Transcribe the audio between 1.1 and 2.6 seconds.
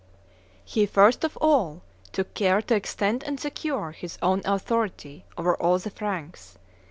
of all took care